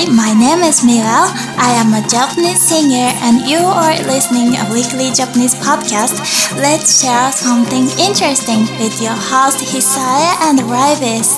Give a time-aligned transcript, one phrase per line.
[0.00, 1.28] Hi, my name is Mira.
[1.60, 6.16] I am a Japanese singer and you are listening a weekly Japanese podcast.
[6.56, 11.28] Let's share something interesting with your host Hisaya and Rivis.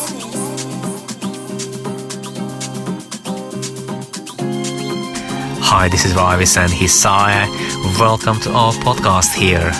[5.59, 7.49] Hi, this is Rivis and Hisaya.
[7.99, 9.73] Welcome to our podcast here.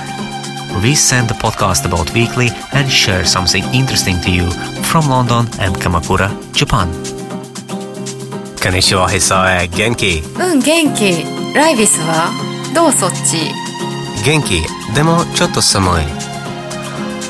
[0.83, 4.51] We send the podcast about weekly and share something interesting to you
[4.91, 7.12] from London and Kamakura, Japan.
[8.63, 9.67] こんにちは、Hisaya.
[9.69, 12.31] 元気うん元気ライビスは
[12.75, 13.51] どうそっち
[14.25, 14.63] 元気
[14.95, 16.05] でもちょっと寒い。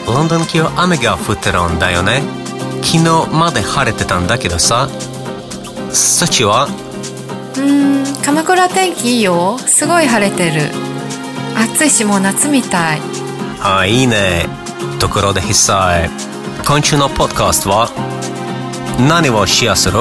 [0.07, 2.21] ロンドン今日雨が降ってるんだよね。
[2.83, 4.89] 昨日まで晴れてたんだけどさ。
[5.93, 6.67] そっちは
[7.57, 10.63] うん鎌倉天気いいよすごい晴れてる
[11.55, 13.01] 暑いしもう夏みたい
[13.61, 14.47] あ、いいね。
[14.99, 16.11] ところで Hisaya。
[16.67, 17.89] 今週のポッドキャストは
[19.09, 20.01] 何をシェアする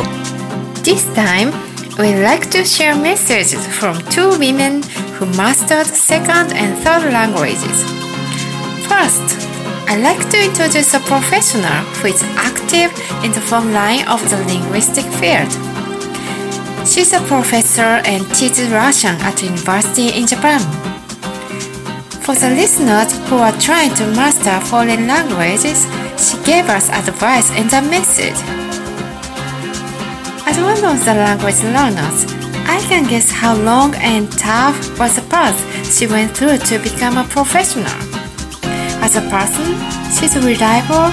[0.84, 1.52] This time
[2.00, 4.82] we'd like to share messages from two women
[5.14, 7.78] who mastered second and third languages
[8.90, 9.26] First
[9.88, 12.90] I'd like to introduce a professional who is active
[13.24, 15.52] in the front line of the linguistic field
[16.88, 20.62] She's a professor and teaches Russian at a university in Japan.
[22.26, 25.86] For the listeners who are trying to master foreign languages,
[26.18, 28.36] she gave us advice in the message.
[30.46, 32.26] As one of the language learners,
[32.68, 35.58] I can guess how long and tough was the path
[35.94, 38.00] she went through to become a professional.
[39.04, 39.78] As a person,
[40.14, 41.12] she's reliable,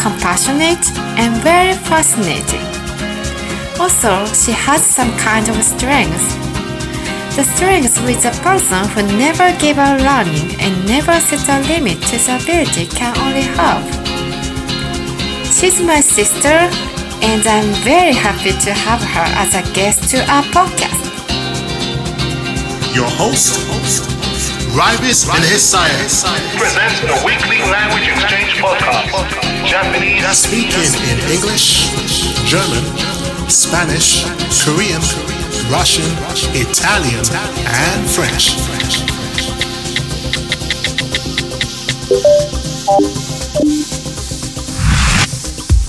[0.00, 0.84] compassionate,
[1.18, 2.66] and very fascinating.
[3.78, 6.24] Also, she has some kind of strength.
[7.36, 12.00] The strength with a person who never gave up learning and never set a limit
[12.08, 13.84] to the ability can only have.
[15.52, 16.70] She's my sister,
[17.26, 21.02] and I'm very happy to have her as a guest to our podcast.
[22.94, 23.58] Your host,
[24.70, 25.90] Rivis and Hisaya,
[26.56, 29.10] presents the weekly language exchange podcast.
[29.66, 31.90] Japanese speaking in English,
[32.46, 32.84] German,
[33.50, 34.22] Spanish,
[34.62, 35.02] Korean,
[35.68, 36.06] Russian,
[36.54, 37.26] Italian,
[37.66, 38.54] and French.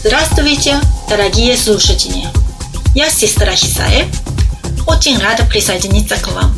[0.03, 0.96] Здравствуйте!
[1.09, 2.27] Дорогие слушатели!
[2.93, 4.07] Я сестра Хисаe.
[4.87, 6.57] Очень рада присоединиться к вам.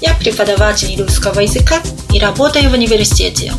[0.00, 1.80] Я преподаватель русского языка
[2.12, 3.52] и работаю в университете.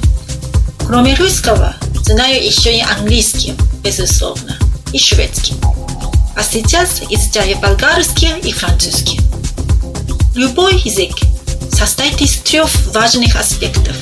[0.86, 4.58] Кроме русского, знаю еще и английский, безусловно,
[4.92, 5.54] и шведский.
[6.36, 9.20] А сейчас изучаю болгарский и французский.
[10.36, 11.16] Любой язык
[11.72, 13.96] состоит из трех важных аспектов.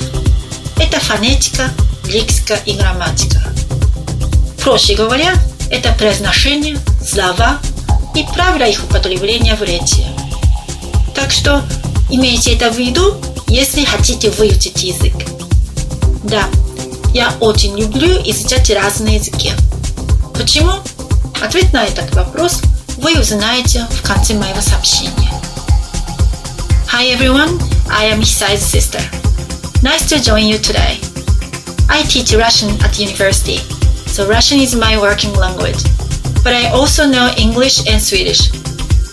[0.76, 1.70] Это фонетика,
[2.06, 3.42] лексика и грамматика.
[4.62, 5.34] Проще говоря,
[5.70, 7.58] это произношение, слова
[8.14, 10.04] и правила их употребления в речи.
[11.14, 11.62] Так что
[12.10, 13.16] имейте это в виду,
[13.46, 15.14] если хотите выучить язык.
[16.24, 16.44] Да,
[17.14, 19.52] я очень люблю изучать разные языки.
[20.34, 20.72] Почему?
[21.40, 22.60] Ответ на этот вопрос
[22.98, 25.32] вы узнаете в конце моего сообщения.
[26.92, 27.58] Hi everyone,
[27.88, 29.00] I am Hisai's sister.
[29.82, 30.98] Nice to join you today.
[31.88, 33.60] I teach Russian at university,
[34.10, 35.82] so Russian is my working language.
[36.42, 38.50] But I also know English and Swedish.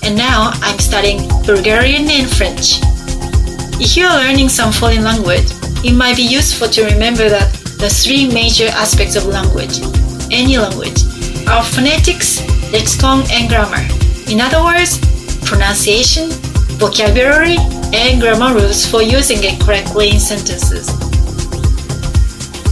[0.03, 2.81] And now I'm studying Bulgarian and French.
[3.79, 5.45] If you are learning some foreign language,
[5.85, 9.77] it might be useful to remember that the three major aspects of language,
[10.31, 11.03] any language,
[11.47, 12.41] are phonetics,
[12.73, 13.85] lexicon, and grammar.
[14.27, 14.97] In other words,
[15.45, 16.31] pronunciation,
[16.81, 17.57] vocabulary,
[17.93, 20.87] and grammar rules for using it correctly in sentences.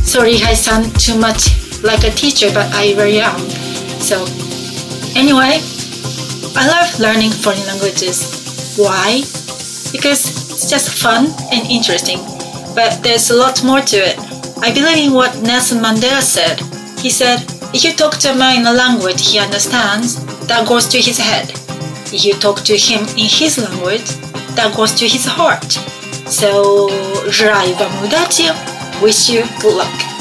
[0.01, 3.39] Sorry, I sound too much like a teacher, but I very young.
[4.01, 4.25] So
[5.15, 5.61] anyway,
[6.57, 8.75] I love learning foreign languages.
[8.77, 9.21] Why?
[9.91, 12.19] Because it's just fun and interesting.
[12.73, 14.17] But there's a lot more to it.
[14.59, 16.59] I believe in what Nelson Mandela said.
[16.99, 20.87] He said, if you talk to a man in a language he understands, that goes
[20.87, 21.51] to his head.
[22.11, 24.09] If you talk to him in his language,
[24.55, 25.71] that goes to his heart.
[26.27, 26.87] So,
[27.27, 28.49] Rai Vamudachi,
[29.01, 30.14] wish you good luck.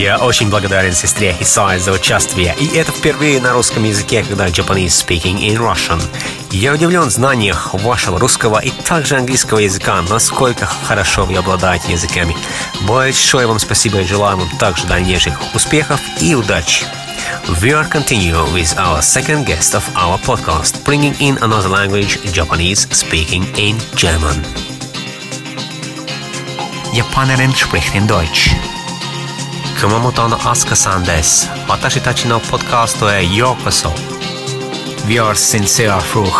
[0.00, 5.06] Я очень благодарен сестре Исае за участие, и это впервые на русском языке, когда Japanese
[5.06, 6.02] speaking in Russian.
[6.50, 12.34] Я удивлен знаниях вашего русского и также английского языка, насколько хорошо вы обладаете языками.
[12.88, 16.86] Большое вам спасибо и желаю вам также дальнейших успехов и удачи.
[17.60, 22.88] We are continuing with our second guest of our podcast, bringing in another language, Japanese
[22.90, 24.42] speaking in German.
[26.94, 28.48] Japanerin spricht in Deutsch.
[29.78, 31.48] 熊本のアスカさんです。
[31.68, 33.90] 私たちのポッドカストへようこそ。
[35.06, 36.30] Wir sind sehr froh,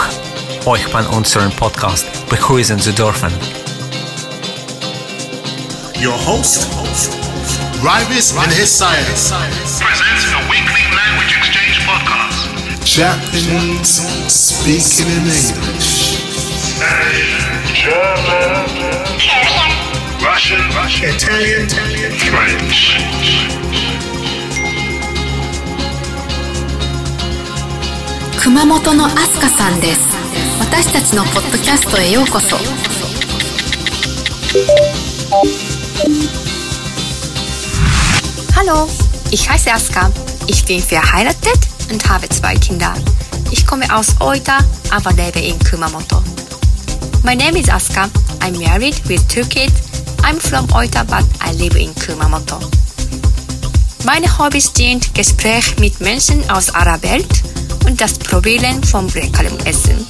[0.67, 3.31] euch bei unserem Podcast begrüßen zu dürfen.
[6.01, 6.69] Your host,
[7.83, 12.49] Rivis and Hisaya, presents a weekly language exchange podcast.
[12.85, 16.21] Japanese speaking in English.
[17.75, 19.70] German,
[20.23, 21.67] Russian, Italian,
[22.19, 22.99] French.
[28.39, 30.01] 熊本のアスカさんです
[30.61, 32.57] 私たちのポッドキャストへようこそ
[38.55, 38.89] Hallo,
[39.31, 40.11] ich heiße Aska.
[40.47, 42.93] Ich bin verheiratet und habe zwei Kinder.
[43.51, 44.59] Ich komme aus Oita,
[44.91, 46.23] aber lebe in Kumamoto.
[47.25, 48.11] My name is Aska.
[48.41, 49.90] I'm married with two kids.
[50.23, 52.61] I'm from Oita, but I live in Kumamoto.
[54.05, 57.43] Meine Hobbys sind Gespräch mit Menschen aus aller Welt
[57.87, 60.07] und das Probieren von leckerem Essen.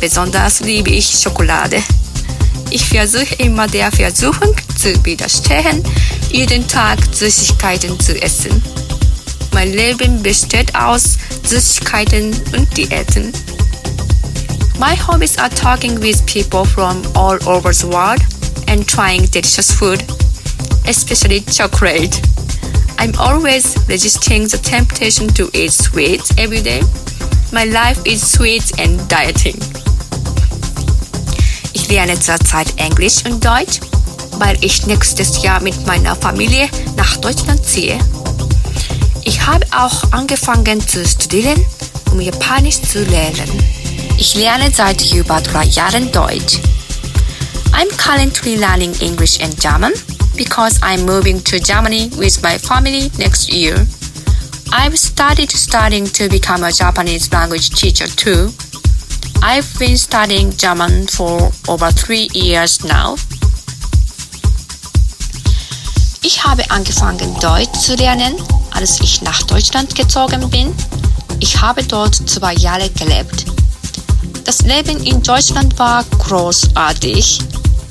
[0.00, 1.82] Besonders liebe ich Schokolade.
[2.70, 5.82] Ich versuche immer der Versuchung zu widerstehen,
[6.30, 8.62] jeden Tag Süßigkeiten zu essen.
[9.52, 13.32] Mein Leben besteht aus Süßigkeiten und Diäten.
[14.78, 18.29] My hobbies are talking with people from all over the world
[18.70, 20.00] and trying delicious food,
[20.86, 22.22] especially chocolate.
[22.98, 26.82] I'm always resisting the temptation to eat sweets every day.
[27.52, 29.58] My life is sweet and dieting.
[31.72, 33.80] Ich lerne zurzeit Englisch und Deutsch,
[34.38, 37.98] weil ich nächstes Jahr mit meiner Familie nach Deutschland ziehe.
[39.24, 41.64] Ich habe auch angefangen zu studieren,
[42.12, 43.50] um Japanisch zu lernen.
[44.16, 46.58] Ich lerne seit über drei Jahren Deutsch.
[47.72, 49.92] I'm currently learning English and German
[50.36, 53.86] because I'm moving to Germany with my family next year.
[54.72, 58.50] I've started studying to become a Japanese language teacher too.
[59.42, 63.16] I've been studying German for over three years now.
[66.22, 68.34] Ich habe angefangen Deutsch zu lernen,
[68.70, 70.74] als ich nach Deutschland gezogen bin.
[71.40, 73.46] Ich habe dort zwei Jahre gelebt.
[74.44, 77.38] Das Leben in Deutschland war großartig,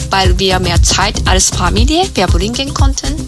[0.10, 3.28] weil wir mehr Zeit als Familie verbringen konnten.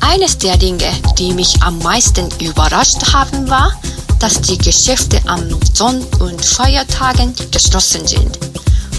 [0.00, 3.72] Eines der Dinge, die mich am meisten überrascht haben, war,
[4.18, 5.42] dass die Geschäfte am
[5.72, 8.38] Sonn- und Feiertagen geschlossen sind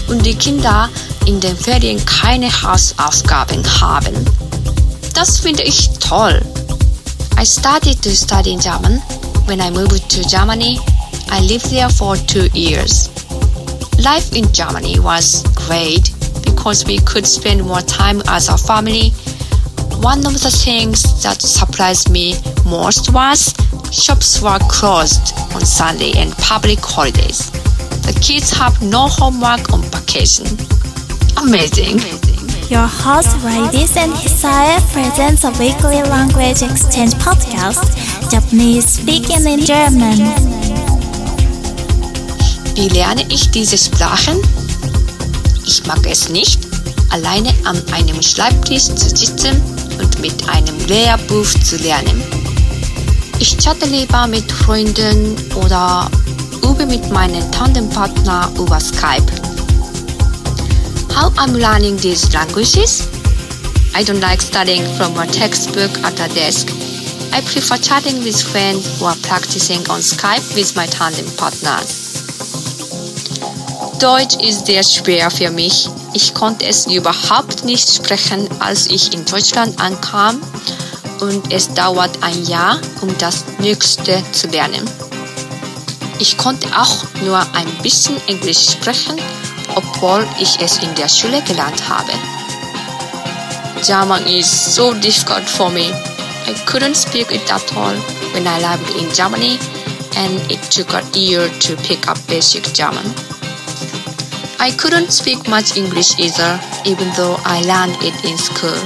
[0.08, 0.88] und die Kinder
[1.26, 4.14] in den Ferien keine Hausaufgaben haben.
[5.14, 6.40] Das finde ich toll.
[7.40, 9.00] I started to study German
[9.46, 10.80] when I moved to Germany.
[11.30, 13.10] I lived there for two years.
[13.98, 16.12] Life in Germany was great
[16.62, 19.10] because we could spend more time as a family.
[19.98, 23.52] One of the things that surprised me most was
[23.90, 27.50] shops were closed on Sunday and public holidays.
[28.06, 30.46] The kids have no homework on vacation.
[31.42, 31.98] Amazing.
[32.70, 37.82] Your host Raidis and Hisaya presents a weekly language exchange podcast,
[38.30, 40.30] Japanese speaking in German.
[42.76, 44.38] Wie lerne ich diese Sprachen?
[45.72, 46.60] Ich mag es nicht,
[47.08, 49.58] alleine an einem Schreibtisch zu sitzen
[49.98, 52.22] und mit einem Lehrbuch zu lernen.
[53.38, 56.10] Ich chatte lieber mit Freunden oder
[56.62, 59.32] übe mit meinem Tandempartner über Skype.
[61.16, 63.08] How I'm learning these languages?
[63.94, 66.68] I don't like studying from a textbook at a desk.
[67.32, 72.01] I prefer chatting with friends are practicing on Skype with my tandem partners.
[74.02, 75.88] Deutsch ist sehr schwer für mich.
[76.12, 80.42] Ich konnte es überhaupt nicht sprechen, als ich in Deutschland ankam
[81.20, 84.90] und es dauert ein Jahr, um das nächste zu lernen.
[86.18, 89.20] Ich konnte auch nur ein bisschen Englisch sprechen,
[89.76, 92.12] obwohl ich es in der Schule gelernt habe.
[93.86, 95.92] German is so difficult for me.
[96.48, 97.94] I couldn't speak it at all
[98.32, 99.60] when I lived in Germany
[100.16, 103.31] and it took a year to pick up basic German.
[104.64, 108.78] I couldn't speak much English either, even though I learned it in school.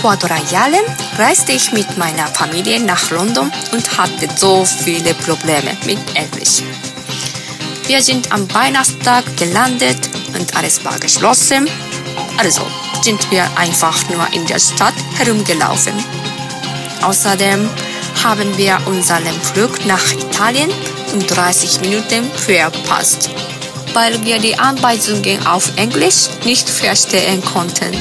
[0.00, 0.80] Vor drei Jahren
[1.18, 6.62] reiste ich mit meiner Familie nach London und hatte so viele Probleme mit Englisch.
[7.86, 11.68] Wir sind am Weihnachtstag gelandet und alles war geschlossen.
[12.38, 12.62] Also
[13.02, 15.92] sind wir einfach nur in der Stadt herumgelaufen.
[17.02, 17.68] Außerdem
[18.24, 20.70] haben wir unseren Flug nach Italien
[21.12, 23.28] um 30 Minuten verpasst,
[23.96, 27.96] weil wir die Anweisungen auf Englisch nicht verstehen konnten.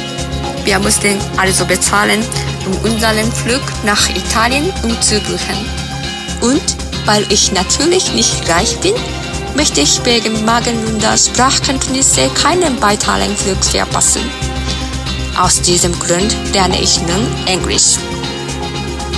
[0.66, 2.22] Wir mussten also bezahlen,
[2.66, 5.56] um unseren Flug nach Italien umzubuchen.
[6.42, 6.76] Und
[7.06, 8.94] weil ich natürlich nicht reich bin,
[9.56, 14.30] möchte ich wegen mangelnder Sprachkenntnisse keinen weiteren Flug verpassen.
[15.40, 17.96] Aus diesem Grund lerne ich nun Englisch.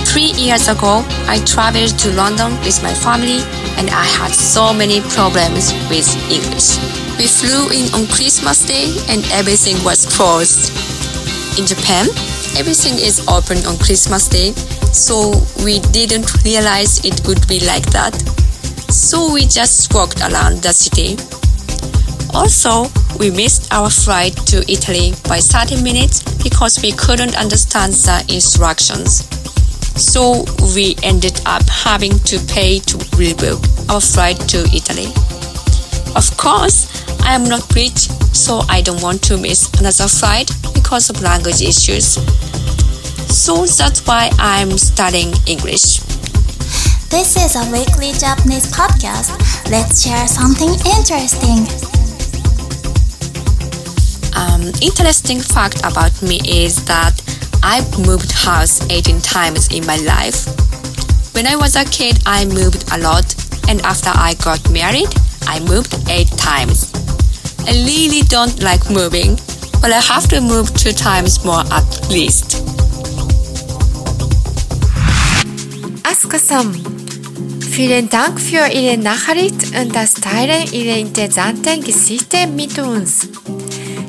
[0.04, 3.42] Three years ago, I traveled to London with my family
[3.78, 6.82] and I had so many problems with English.
[7.16, 10.74] We flew in on Christmas Day and everything was closed.
[11.58, 12.10] In Japan,
[12.58, 14.50] everything is open on Christmas Day,
[14.90, 15.30] so
[15.64, 18.14] we didn't realize it would be like that.
[18.90, 21.14] So we just walked around the city.
[22.34, 28.24] Also, we missed our flight to Italy by 30 minutes because we couldn't understand the
[28.28, 29.22] instructions
[29.98, 33.58] so we ended up having to pay to rebook
[33.90, 35.10] our flight to Italy.
[36.14, 36.86] Of course,
[37.22, 41.60] I am not rich, so I don't want to miss another flight because of language
[41.60, 42.14] issues.
[43.28, 45.98] So that's why I'm studying English.
[47.10, 49.32] This is a weekly Japanese podcast.
[49.70, 51.66] Let's share something interesting.
[54.36, 57.20] Um, interesting fact about me is that
[57.62, 60.46] I've moved house 18 times in my life.
[61.34, 63.34] When I was a kid, I moved a lot,
[63.68, 65.08] and after I got married,
[65.46, 66.90] I moved 8 times.
[67.66, 69.36] I really don't like moving,
[69.80, 72.62] but I have to move 2 times more at least.
[76.02, 76.74] Asuka-san,
[77.70, 83.28] vielen Dank für Ihre Nachricht und das Teilen Ihrer interessanten Geschichte mit uns.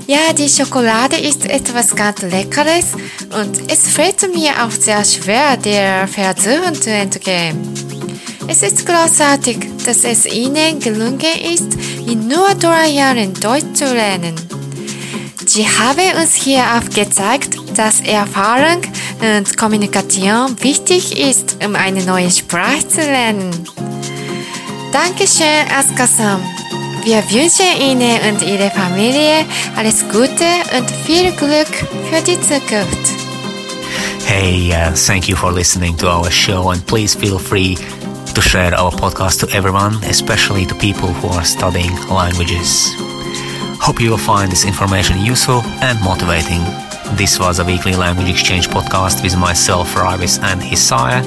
[0.09, 2.93] Ja, die Schokolade ist etwas ganz Leckeres
[3.39, 7.59] und es fällt mir auch sehr schwer, der Versuchung zu entgehen.
[8.47, 11.19] Es ist großartig, dass es Ihnen gelungen
[11.53, 14.33] ist, in nur drei Jahren Deutsch zu lernen.
[15.45, 18.81] Sie haben uns hier aufgezeigt, dass Erfahrung
[19.21, 23.51] und Kommunikation wichtig ist, um eine neue Sprache zu lernen.
[24.91, 26.58] Dankeschön, Asuka-san.
[27.09, 29.43] Wir wünschen Ihnen und Ihrer Familie
[29.75, 30.45] alles Gute
[30.77, 31.73] und viel Glück
[32.07, 33.09] für die Zukunft.
[34.27, 37.79] Hey, uh, thank you for listening to our show, and please feel free
[38.35, 42.93] to share our podcast to everyone, especially to people who are studying languages.
[43.81, 46.61] Hope you will find this information useful and motivating.
[47.17, 51.23] This was a weekly language exchange podcast with myself, Ravis, and Hisaya,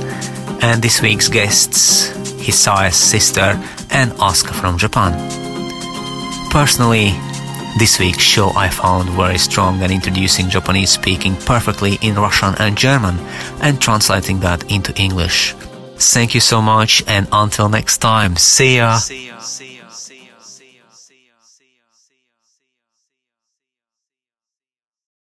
[0.63, 3.59] and this week's guests, Hisaya's sister
[3.91, 5.42] and Asuka from Japan.
[6.53, 7.13] Personally,
[7.79, 12.77] this week's show I found very strong and introducing Japanese speaking perfectly in Russian and
[12.77, 13.19] German
[13.63, 15.55] and translating that into English.
[15.97, 18.99] Thank you so much and until next time, see ya!
[18.99, 19.32] See ya.